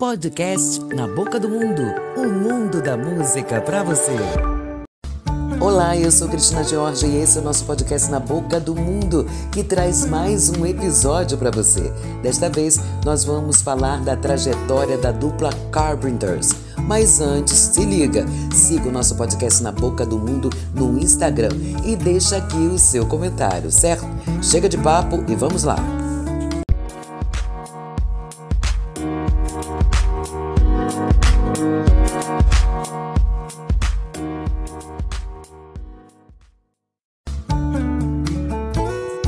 [0.00, 1.82] Podcast Na Boca do Mundo
[2.16, 4.14] o mundo da música para você.
[5.58, 9.26] Olá, eu sou Cristina Jorge e esse é o nosso podcast Na Boca do Mundo,
[9.50, 11.92] que traz mais um episódio para você.
[12.22, 16.50] Desta vez, nós vamos falar da trajetória da dupla Carpenters.
[16.86, 18.24] Mas antes, se liga,
[18.54, 21.50] siga o nosso podcast Na Boca do Mundo no Instagram
[21.84, 24.06] e deixa aqui o seu comentário, certo?
[24.40, 26.07] Chega de papo e vamos lá!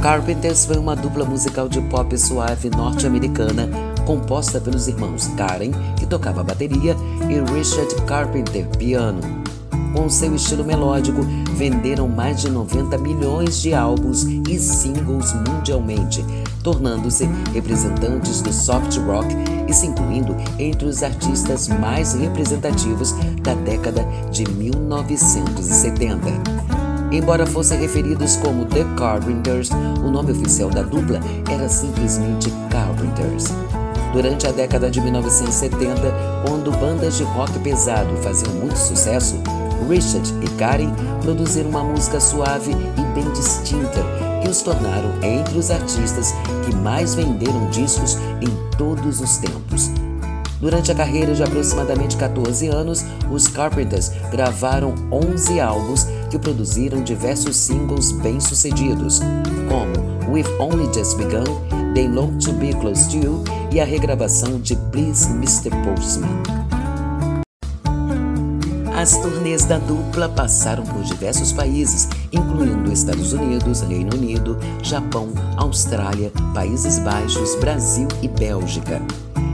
[0.02, 3.68] Carpenters foi uma dupla musical de pop suave norte-americana
[4.06, 6.96] composta pelos irmãos Karen, que tocava bateria,
[7.28, 9.20] e Richard Carpenter, piano.
[9.94, 11.20] Com seu estilo melódico,
[11.55, 16.24] venderam mais de 90 milhões de álbuns e singles mundialmente,
[16.62, 19.28] tornando-se representantes do soft rock
[19.69, 26.80] e se incluindo entre os artistas mais representativos da década de 1970.
[27.12, 31.19] Embora fossem referidos como The Carpenters, o nome oficial da dupla
[31.50, 33.47] era simplesmente Carpenters.
[34.12, 36.00] Durante a década de 1970,
[36.47, 39.36] quando bandas de rock pesado faziam muito sucesso,
[39.88, 44.05] Richard e Karen produziram uma música suave e bem distinta
[44.41, 46.33] que os tornaram entre os artistas
[46.64, 49.91] que mais venderam discos em todos os tempos.
[50.61, 57.56] Durante a carreira de aproximadamente 14 anos, os Carpenters gravaram 11 álbuns que produziram diversos
[57.56, 59.20] singles bem-sucedidos,
[59.69, 61.45] como We've Only Just Begun,
[61.92, 65.70] They Long to Be Close to You e a regravação de Please Mr.
[65.84, 66.41] Postman.
[68.97, 76.31] As turnês da dupla passaram por diversos países, incluindo Estados Unidos, Reino Unido, Japão, Austrália,
[76.55, 79.00] Países Baixos, Brasil e Bélgica.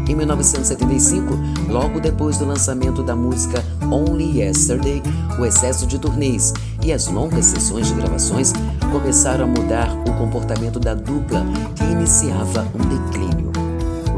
[0.08, 1.32] Em 1975,
[1.68, 5.02] logo depois do lançamento da música Only Yesterday,
[5.38, 8.52] o excesso de turnês e as longas sessões de gravações
[8.92, 11.44] começaram a mudar o comportamento da dupla
[11.74, 13.52] que iniciava um declínio.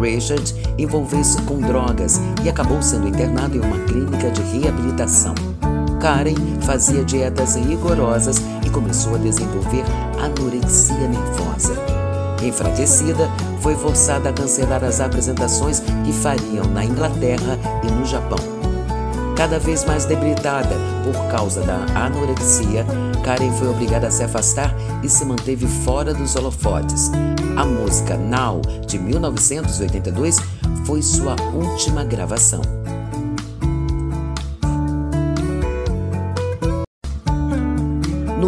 [0.00, 5.34] Richard envolveu-se com drogas e acabou sendo internado em uma clínica de reabilitação.
[6.00, 9.84] Karen fazia dietas rigorosas e começou a desenvolver
[10.22, 11.74] anorexia nervosa.
[12.42, 13.28] Enfraquecida,
[13.60, 18.57] foi forçada a cancelar as apresentações que fariam na Inglaterra e no Japão.
[19.38, 22.84] Cada vez mais debilitada por causa da anorexia,
[23.24, 27.12] Karen foi obrigada a se afastar e se manteve fora dos holofotes.
[27.56, 30.38] A música Now, de 1982,
[30.84, 32.62] foi sua última gravação.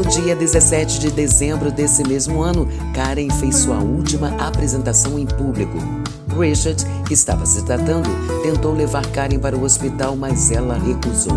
[0.01, 5.77] No dia 17 de dezembro desse mesmo ano, Karen fez sua última apresentação em público.
[6.39, 8.09] Richard, que estava se tratando,
[8.43, 11.37] tentou levar Karen para o hospital, mas ela recusou.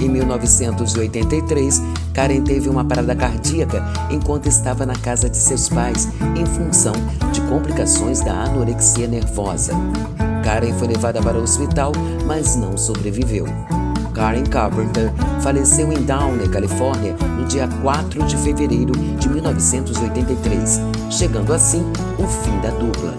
[0.00, 1.82] Em 1983,
[2.14, 6.94] Karen teve uma parada cardíaca enquanto estava na casa de seus pais, em função
[7.30, 9.74] de complicações da anorexia nervosa.
[10.42, 11.92] Karen foi levada para o hospital,
[12.26, 13.44] mas não sobreviveu.
[14.14, 20.80] Karen Carpenter faleceu em Downey, Califórnia, no dia 4 de fevereiro de 1983,
[21.10, 21.84] chegando assim
[22.18, 23.14] o fim da dupla.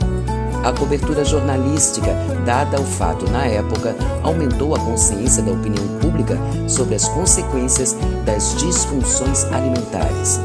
[0.64, 2.14] A cobertura jornalística
[2.46, 6.38] dada ao fato na época aumentou a consciência da opinião pública
[6.70, 10.40] sobre as consequências das disfunções alimentares.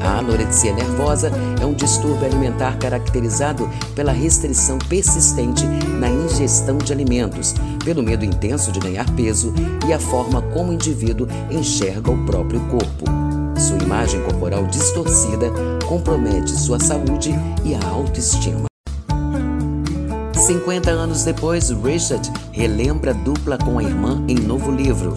[0.00, 7.54] A anorexia nervosa é um distúrbio alimentar caracterizado pela restrição persistente na ingestão de alimentos,
[7.84, 9.52] pelo medo intenso de ganhar peso
[9.88, 13.04] e a forma como o indivíduo enxerga o próprio corpo.
[13.58, 15.50] Sua imagem corporal distorcida
[15.86, 17.34] compromete sua saúde
[17.64, 18.68] e a autoestima.
[20.34, 25.14] 50 anos depois, Richard relembra a dupla com a irmã em novo livro,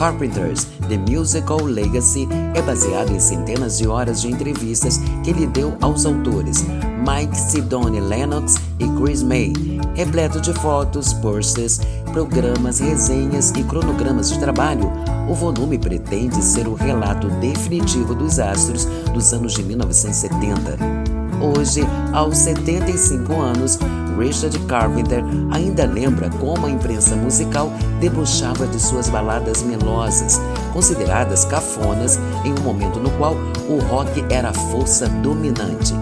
[0.00, 5.76] Carpenters, The Musical Legacy é baseado em centenas de horas de entrevistas que ele deu
[5.82, 6.64] aos autores
[7.06, 9.52] Mike Sidone Lennox e Chris May,
[9.94, 11.82] repleto de fotos, posters,
[12.14, 14.90] programas, resenhas e cronogramas de trabalho.
[15.28, 21.19] O volume pretende ser o relato definitivo dos astros dos anos de 1970.
[21.40, 21.80] Hoje,
[22.12, 23.78] aos 75 anos,
[24.18, 30.38] Richard Carpenter ainda lembra como a imprensa musical debochava de suas baladas melosas,
[30.74, 33.34] consideradas cafonas em um momento no qual
[33.70, 35.94] o rock era a força dominante.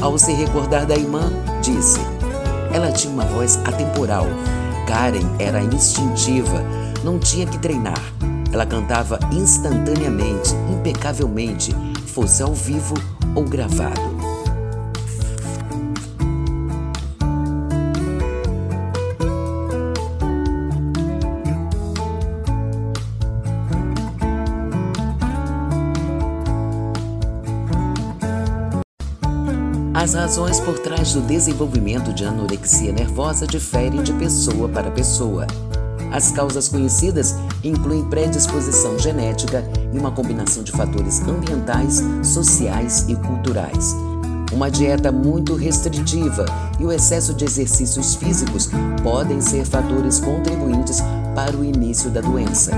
[0.00, 1.30] Ao se recordar da irmã,
[1.60, 2.00] disse:
[2.72, 4.26] Ela tinha uma voz atemporal.
[4.86, 6.64] Karen era instintiva,
[7.04, 8.00] não tinha que treinar.
[8.50, 12.94] Ela cantava instantaneamente, impecavelmente, fosse ao vivo
[13.34, 14.09] ou gravado.
[30.00, 35.46] As razões por trás do desenvolvimento de anorexia nervosa diferem de pessoa para pessoa.
[36.10, 39.62] As causas conhecidas incluem predisposição genética
[39.92, 43.94] e uma combinação de fatores ambientais, sociais e culturais.
[44.50, 46.46] Uma dieta muito restritiva
[46.78, 48.70] e o excesso de exercícios físicos
[49.02, 51.02] podem ser fatores contribuintes
[51.34, 52.72] para o início da doença.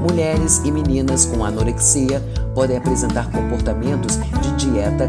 [0.00, 2.22] Mulheres e meninas com anorexia
[2.54, 5.08] podem apresentar comportamentos de dieta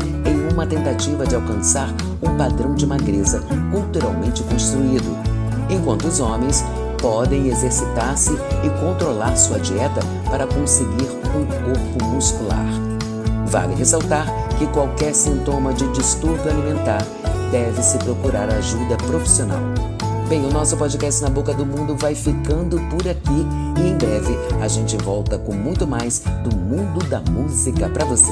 [0.54, 1.90] uma tentativa de alcançar
[2.22, 5.18] um padrão de magreza culturalmente construído,
[5.70, 6.64] enquanto os homens
[7.02, 8.32] podem exercitar-se
[8.64, 12.66] e controlar sua dieta para conseguir um corpo muscular.
[13.48, 14.28] Vale ressaltar
[14.58, 17.06] que qualquer sintoma de distúrbio alimentar
[17.52, 19.60] deve-se procurar ajuda profissional.
[20.30, 23.46] Bem, o nosso podcast Na Boca do Mundo vai ficando por aqui
[23.78, 28.32] e em breve a gente volta com muito mais do mundo da música para você.